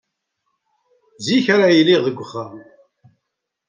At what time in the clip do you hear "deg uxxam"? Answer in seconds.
2.05-2.55